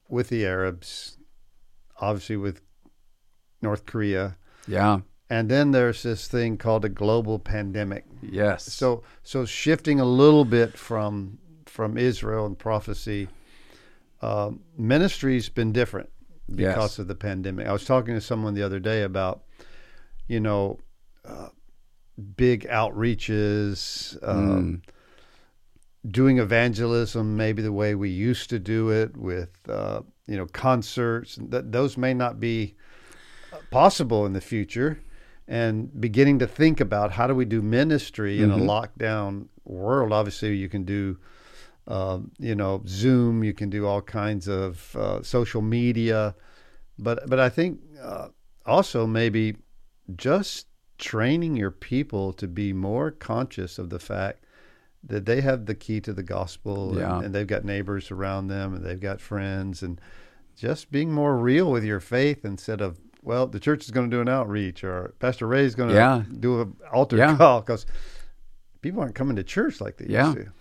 [0.08, 1.18] with the Arabs,
[2.00, 2.62] obviously with
[3.62, 5.02] North Korea, Yeah.
[5.30, 8.06] and then there's this thing called a global pandemic.
[8.22, 8.64] Yes.
[8.74, 13.28] So so shifting a little bit from from Israel and prophecy,
[14.22, 16.10] um, ministry's been different
[16.54, 17.00] because Yes.
[17.00, 17.68] of the pandemic.
[17.68, 19.44] I was talking to someone the other day about,
[20.28, 20.80] you know,
[21.26, 21.50] uh,
[22.36, 24.82] big outreaches, um,
[26.10, 31.38] doing evangelism maybe the way we used to do it with, uh, you know, concerts.
[31.50, 32.76] That those may not be
[33.72, 35.00] possible in the future
[35.48, 40.12] and beginning to think about how do we do ministry in a lockdown world.
[40.14, 41.18] Obviously you can do
[41.88, 46.36] um, you know zoom you can do all kinds of uh, social media.
[47.00, 48.28] But but i think uh,
[48.66, 49.56] also maybe
[50.16, 54.44] just training your people to be more conscious of the fact
[55.02, 57.16] that they have the key to the gospel Yeah.
[57.16, 60.00] and, and they've got neighbors around them and they've got friends and
[60.58, 64.16] just being more real with your faith instead of well the church is going to
[64.18, 66.24] do an outreach or pastor ray is going to Yeah.
[66.40, 67.36] do an altar Yeah.
[67.38, 67.86] call because
[68.82, 70.28] people aren't coming to church like they Yeah.
[70.34, 70.52] used to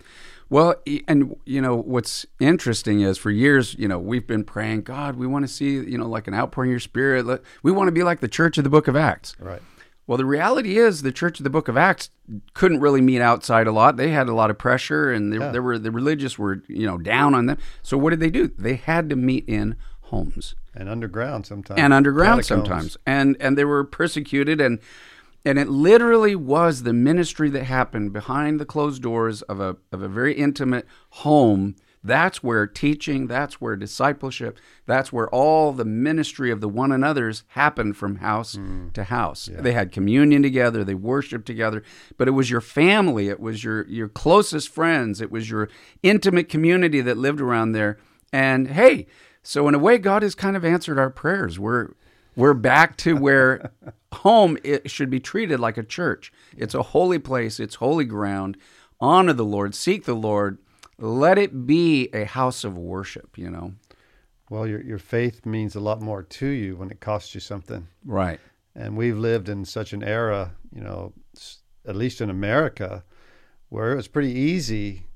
[0.51, 5.17] Well, and you know what's interesting is for years, you know, we've been praying, God,
[5.17, 7.27] we want to see, you know, like an outpouring of your spirit.
[7.63, 9.37] We want to be like the church of the book of Acts.
[9.39, 9.61] right
[10.07, 12.09] Well, the reality is the church of the book of Acts
[12.55, 13.99] couldn't really meet outside a lot.
[13.99, 15.53] They had a lot of pressure and there, Yeah.
[15.53, 17.59] there were the religious were, you know, down on them.
[17.83, 18.49] So what did they do?
[18.49, 20.55] They had to meet in homes.
[20.79, 21.79] And underground sometimes.
[21.79, 22.69] And underground Catacombs.
[22.69, 22.97] sometimes.
[23.05, 24.79] And and they were persecuted and
[25.45, 30.03] and it literally was the ministry that happened behind the closed doors of a of
[30.03, 31.77] a very intimate home.
[32.05, 37.43] That's where teaching that's where discipleship that's where all the ministry of the one another's
[37.49, 38.91] happened from house hmm.
[38.91, 39.49] to house.
[39.53, 41.83] They had communion together they worshiped together
[42.17, 45.69] but it was your family it was your your closest friends it was your
[46.05, 47.99] intimate community that lived around there.
[48.33, 49.07] And hey
[49.43, 51.59] so in a way, God has kind of answered our prayers.
[51.59, 51.91] We're
[52.37, 53.73] we're back to where
[54.13, 56.33] home it should be treated like a church.
[56.57, 57.59] It's a holy place.
[57.59, 58.57] It's holy ground.
[59.01, 59.75] Honor the Lord.
[59.75, 60.59] Seek the Lord.
[60.99, 63.37] Let it be a house of worship.
[63.39, 63.73] You know.
[64.51, 67.87] well your, your faith means a lot more to you when it costs you something
[68.05, 68.41] Right.
[68.75, 71.13] and we've lived in such an era you know
[71.87, 73.05] at least in america
[73.69, 75.07] where it was pretty easy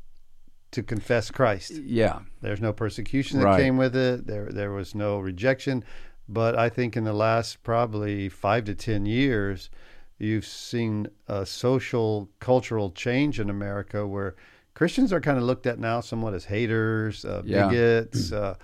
[0.73, 2.21] to confess christ Yeah.
[2.41, 3.61] There's no persecution that Right.
[3.63, 4.27] came with it.
[4.27, 5.85] There there was no rejection.
[6.29, 9.71] But I think in the last probably five to ten years,
[10.19, 14.35] you've seen a social cultural change in America where
[14.75, 17.69] Christians are kind of looked at now somewhat as haters, uh, Yeah.
[17.69, 18.33] bigots.
[18.33, 18.55] Uh,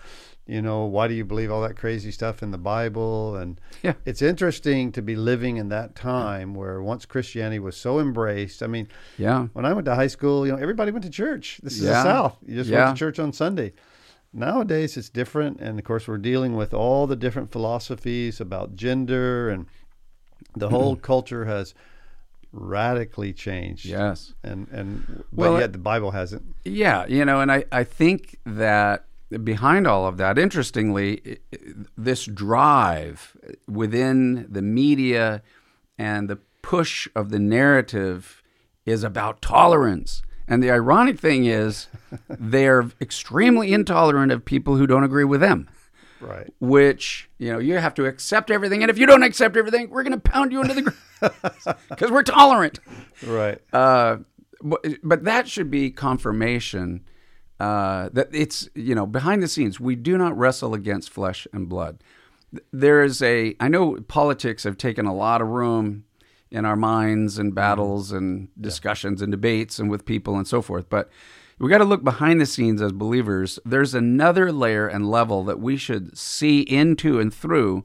[0.48, 3.36] you know, why do you believe all that crazy stuff in the Bible?
[3.36, 3.92] And Yeah.
[4.06, 8.62] it's interesting to be living in that time where once Christianity was so embraced.
[8.62, 9.48] I mean, Yeah.
[9.52, 11.60] when I went to high school, you know, everybody went to church.
[11.62, 11.92] This is Yeah.
[11.92, 12.38] the South.
[12.46, 12.86] You just Yeah.
[12.86, 13.74] went to church on Sunday.
[14.32, 19.48] Nowadays, it's different, and of course, we're dealing with all the different philosophies about gender,
[19.50, 19.66] and
[20.56, 21.74] the whole culture has
[22.52, 23.84] radically changed.
[23.86, 24.34] Yes.
[24.42, 26.44] and and but Well, yet the Bible hasn't.
[26.64, 29.04] Yeah, you know, and I, I think that
[29.42, 31.38] behind all of that, interestingly,
[31.96, 33.36] this drive
[33.66, 35.42] within the media
[35.98, 38.42] and the push of the narrative
[38.86, 40.22] is about tolerance.
[40.46, 41.88] And the ironic thing is,
[42.28, 45.68] they're extremely intolerant of people who don't agree with them.
[46.20, 46.52] Right.
[46.58, 50.02] Which you know you have to accept everything, and if you don't accept everything, we're
[50.02, 52.80] going to pound you into the ground because we're tolerant.
[53.24, 53.60] Right.
[53.72, 54.16] Uh,
[54.60, 57.04] but, but that should be confirmation
[57.60, 61.68] uh, that it's you know behind the scenes we do not wrestle against flesh and
[61.68, 62.02] blood.
[62.72, 66.04] There is a I know politics have taken a lot of room
[66.50, 70.88] in our minds and battles and discussions and debates and with people and so forth,
[70.88, 71.10] but
[71.58, 73.58] we got to look behind the scenes as believers.
[73.64, 77.84] There's another layer and level that we should see into and through.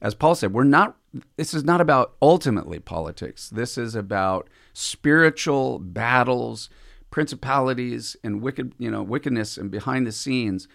[0.00, 0.96] As Paul said, we're not.
[1.36, 3.48] This is not about ultimately politics.
[3.48, 6.68] This is about spiritual battles,
[7.16, 10.68] principalities, and wicked, you know, wickedness and behind the scenes.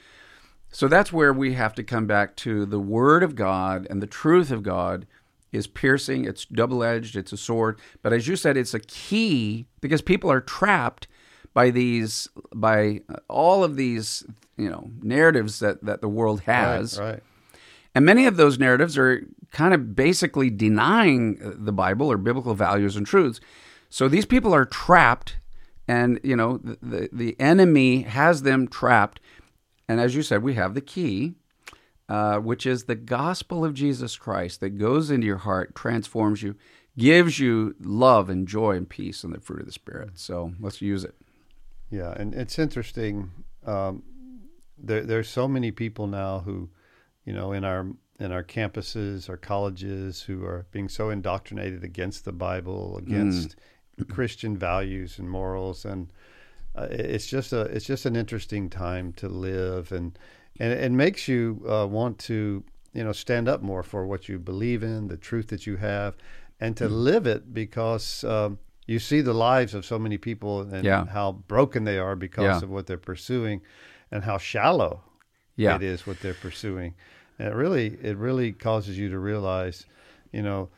[0.72, 4.08] So that's where we have to come back to the Word of God and the
[4.08, 5.06] truth of God
[5.52, 6.26] is piercing.
[6.26, 7.16] It's double edged.
[7.16, 7.78] It's a sword.
[8.02, 11.08] But as you said, it's a key because people are trapped
[11.54, 14.24] by these by all of these
[14.58, 17.06] you know narratives that that the world has Right.
[17.12, 17.24] right.
[17.94, 22.96] and many of those narratives are kind of basically denying the bible or biblical values
[22.96, 23.42] and truths
[23.90, 25.36] so these people are trapped
[25.92, 29.20] and you know the, the, the enemy has them trapped.
[29.88, 31.34] And as you said we have the key
[32.08, 36.56] uh, which is the gospel of jesus christ that goes into your heart transforms you
[36.98, 40.12] gives you love and joy and peace and the fruit of the spirit.
[40.16, 41.16] So let's use it.
[41.90, 43.32] Yeah, and it's interesting.
[43.66, 44.04] Um,
[44.78, 46.70] there, there's so many people now who,
[47.26, 47.88] you know, in our
[48.20, 53.56] in our campuses, our colleges, who are being so indoctrinated against the Bible, against
[54.06, 56.12] Christian values and morals, and
[56.76, 60.18] uh, it's just a it's just an interesting time to live, and
[60.60, 64.40] and it makes you uh, want to you know stand up more for what you
[64.40, 66.16] believe in, the truth that you have,
[66.60, 68.24] and to live it because.
[68.24, 71.06] Um, you see the lives of so many people and Yeah.
[71.06, 72.64] how broken they are because Yeah.
[72.64, 73.62] of what they're pursuing
[74.12, 75.04] and how shallow
[75.56, 75.76] Yeah.
[75.76, 76.96] it is what they're pursuing.
[77.40, 79.86] And it really it really causes you to realize,
[80.34, 80.70] you know,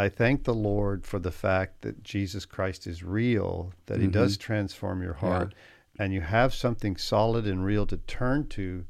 [0.00, 4.36] I thank the Lord for the fact that Jesus Christ is real, that he does
[4.36, 5.54] transform your heart
[5.98, 8.84] and you have something solid and real to turn to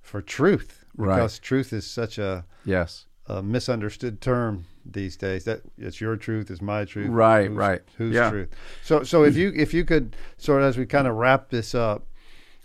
[0.00, 1.16] for truth Right.
[1.16, 5.44] because truth is such a yes a misunderstood term these days.
[5.44, 7.08] That it's your truth, it's my truth.
[7.10, 7.82] Right, whose- right.
[7.98, 8.30] Whose Yeah.
[8.30, 8.48] truth?
[8.82, 11.74] So, so if you if you could sort of as we kind of wrap this
[11.74, 12.06] up,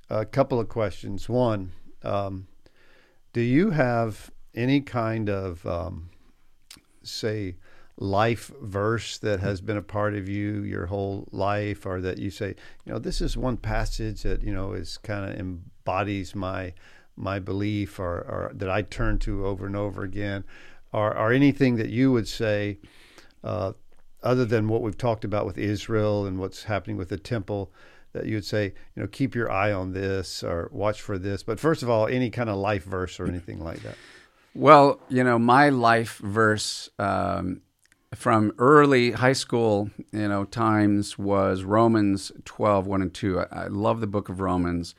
[0.10, 1.28] a couple of questions.
[1.30, 1.72] One,
[2.04, 2.48] um,
[3.34, 6.10] do you have any kind of um,
[7.04, 7.56] say
[7.98, 12.30] life verse that has been a part of you your whole life, or that you
[12.30, 12.56] say,
[12.86, 16.74] you know, this is one passage that you know is kind of embodies my
[17.16, 20.44] my belief, or, or that I turn to over and over again,
[20.94, 22.78] or, or anything that you would say,
[23.44, 23.74] uh,
[24.22, 27.72] other than what we've talked about with Israel and what's happening with the temple,
[28.14, 31.42] that you would say, you know, keep your eye on this or watch for this.
[31.42, 33.96] But first of all, any kind of life verse or anything like that.
[34.54, 37.62] Well, you know, my life verse um,
[38.15, 43.39] from early high school, you know, times was Romans 12, 1 and 2.
[43.39, 44.96] I, I love the book of Romans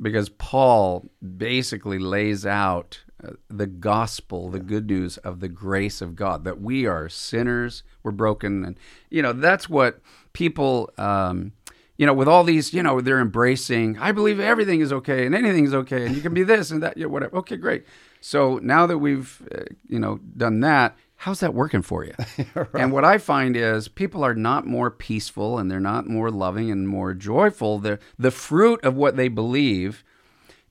[0.00, 6.16] because Paul basically lays out uh, the gospel, the good news of the grace of
[6.16, 8.64] God, that we are sinners, we're broken.
[8.64, 8.78] And,
[9.10, 10.00] you know, that's what
[10.32, 11.52] people, um,
[11.96, 15.34] you know, with all these, you know, they're embracing, I believe everything is okay and
[15.36, 17.36] anything is okay and you can be this and that, you know, whatever.
[17.36, 17.84] Okay, great.
[18.20, 22.14] So now that we've, uh, you know, done that, how's that working for you?
[22.74, 26.70] And what I find is people are not more peaceful and they're not more loving
[26.70, 27.78] and more joyful.
[27.78, 30.04] The the fruit of what they believe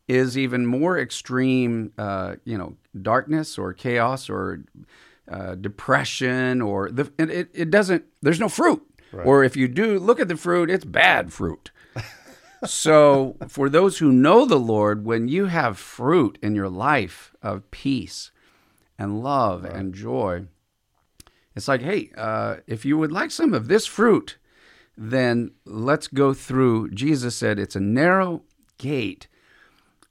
[0.07, 4.63] is even more extreme, uh, you know, darkness or chaos or
[5.29, 8.05] uh, depression or the and it, it doesn't.
[8.21, 8.85] There's no fruit.
[9.23, 11.69] Or if you do look at the fruit, it's bad fruit.
[12.65, 17.69] so for those who know the Lord, when you have fruit in your life of
[17.69, 18.31] peace
[18.97, 20.45] and love and joy,
[21.55, 24.37] it's like, hey, uh, if you would like some of this fruit,
[24.97, 26.91] then let's go through.
[26.91, 28.43] Jesus said it's a narrow
[28.77, 29.27] gate.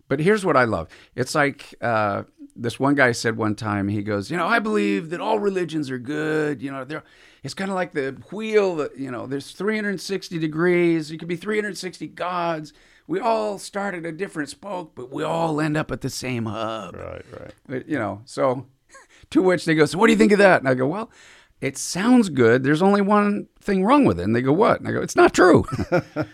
[0.09, 0.89] But here's what I love.
[1.15, 3.89] It's like uh, this one guy said one time.
[3.89, 6.61] He goes, you know, I believe that all religions are good.
[6.61, 7.05] You know, they're.
[7.43, 9.27] It's kind of like the wheel that you know.
[9.27, 11.11] There's 360 degrees.
[11.11, 12.73] You could be 360 gods.
[13.13, 16.47] We all start at a different spoke, but we all end up at the same
[16.47, 16.97] hub.
[16.97, 17.51] Right, right.
[17.69, 18.69] But, you know, so
[19.33, 20.63] to which they go, so what do you think of that?
[20.63, 21.11] And I go, well,
[21.61, 22.65] it sounds good.
[22.65, 24.23] There's only one thing wrong with it.
[24.23, 24.81] And they go, what?
[24.81, 25.67] And I go, it's not true.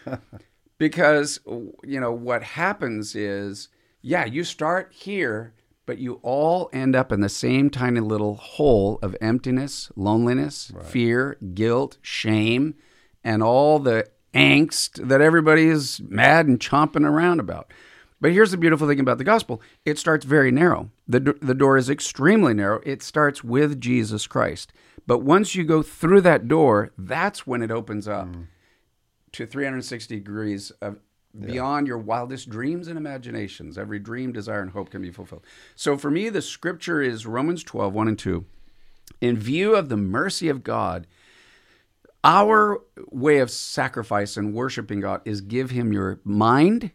[0.78, 1.40] because,
[1.82, 3.70] you know, what happens is,
[4.00, 5.54] yeah, you start here,
[5.84, 11.38] but you all end up in the same tiny little hole of emptiness, loneliness, fear,
[11.54, 12.76] guilt, shame,
[13.24, 17.72] and all the angst that everybody is mad and chomping around about.
[18.20, 20.90] But here's the beautiful thing about the gospel it starts very narrow.
[21.06, 22.80] The, do- the door is extremely narrow.
[22.84, 24.72] It starts with Jesus Christ.
[25.06, 28.46] But once you go through that door, that's when it opens up mm.
[29.32, 30.98] to 360 degrees of
[31.38, 33.78] beyond your wildest dreams and imaginations.
[33.78, 35.44] Every dream, desire, and hope can be fulfilled.
[35.76, 38.44] So for me, the scripture is Romans 12, 1 and 2.
[39.20, 41.06] In view of the mercy of God,
[42.24, 46.90] our way of sacrifice and worshiping God is give him your mind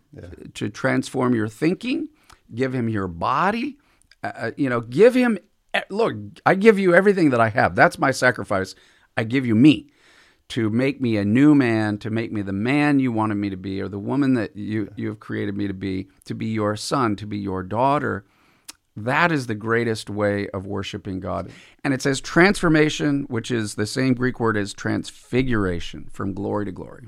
[0.53, 2.09] to transform your thinking,
[2.53, 3.78] give him your body,
[4.24, 5.38] uh, you know, give him
[5.89, 6.15] look,
[6.45, 7.76] I give you everything that I have.
[7.76, 8.76] That's my sacrifice.
[9.17, 9.89] I give you me
[10.49, 13.57] to make me a new man, to make me the man you wanted me to
[13.57, 16.76] be, or the woman that you, you have created me to be, to be your
[16.76, 18.26] son, to be your daughter.
[18.95, 21.51] That is the greatest way of worshiping God.
[21.83, 26.71] And it says transformation, which is the same Greek word as transfiguration, from glory to
[26.71, 27.05] glory.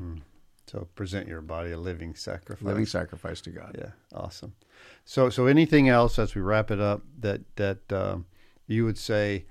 [0.67, 2.65] So present your body a living sacrifice.
[2.65, 3.75] Living sacrifice to God.
[3.77, 4.55] Yeah, awesome.
[5.05, 8.25] So, so anything else as we wrap it up that that um,
[8.67, 9.45] you would say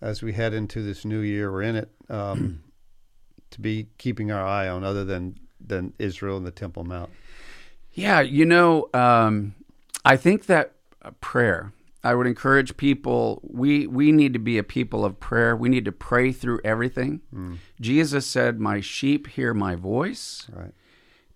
[0.00, 2.62] as we head into this new year, we're in it, um,
[3.50, 7.10] to be keeping our eye on other than than Israel and the Temple Mount.
[7.92, 9.54] Yeah, you know, um,
[10.04, 10.72] I think that
[11.20, 11.72] prayer.
[12.04, 13.40] I would encourage people.
[13.42, 15.56] We we need to be a people of prayer.
[15.56, 17.20] We need to pray through everything.
[17.32, 17.54] Hmm.
[17.80, 20.72] Jesus said, "My sheep hear my voice." Right.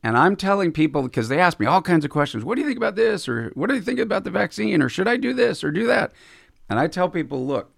[0.05, 2.45] And I'm telling people because they ask me all kinds of questions.
[2.45, 3.29] What do you think about this?
[3.29, 4.83] Or what do you think about the vaccine?
[4.83, 6.13] Or should I do this or do that?
[6.69, 7.73] And I tell people, look,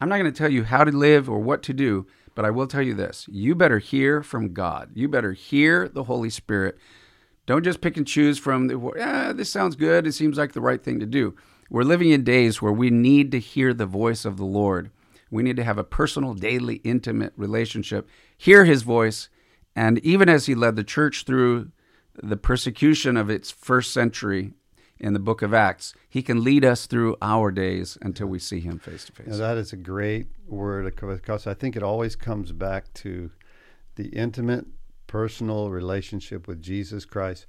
[0.00, 2.50] I'm not going to tell you how to live or what to do, but I
[2.50, 3.26] will tell you this.
[3.30, 4.90] You better hear from God.
[4.94, 6.76] You better hear the Holy Spirit.
[7.50, 10.06] Don't just pick and choose from the, this sounds good.
[10.06, 11.34] It seems like the right thing to do.
[11.68, 14.92] We're living in days where we need to hear the voice of the Lord.
[15.32, 19.30] We need to have a personal, daily, intimate relationship, hear his voice,
[19.74, 21.72] and even as he led the church through
[22.14, 24.52] the persecution of its first century
[25.00, 28.60] in the book of Acts, he can lead us through our days until we see
[28.60, 29.38] him face to face.
[29.38, 33.32] that is a great word because I think it always comes back to
[33.96, 34.66] the intimate,
[35.10, 37.46] personal relationship with Jesus Christ.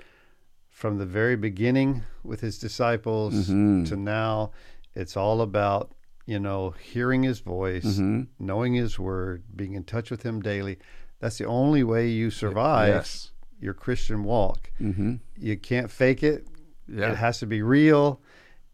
[0.70, 4.51] From the very beginning with his disciples to now,
[4.95, 5.93] it's all about,
[6.26, 7.99] you know, hearing his voice,
[8.39, 10.80] knowing his word, being in touch with him daily.
[11.20, 13.32] That's the only way you survive Yes.
[13.59, 14.72] your Christian walk.
[14.82, 15.16] Mm-hmm.
[15.38, 16.47] You can't fake it.
[16.88, 17.12] Yeah.
[17.12, 18.20] It has to be real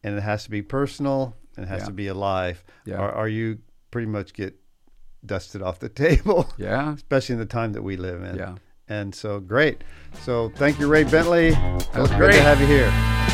[0.03, 1.85] and it has to be personal and it has Yeah.
[1.87, 2.63] to be alive.
[2.85, 3.01] Yeah.
[3.01, 3.57] Or, or you
[3.91, 4.55] pretty much get
[5.25, 6.93] dusted off the table, Yeah.
[6.93, 8.37] especially in the time that we live in.
[8.37, 8.55] Yeah.
[8.89, 9.83] And so great.
[10.21, 11.47] So thank you, Ray Bentley.
[11.49, 12.33] It was great.
[12.33, 13.26] to have you here.